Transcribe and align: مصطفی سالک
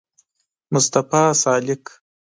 مصطفی 0.73 1.25
سالک 1.41 1.83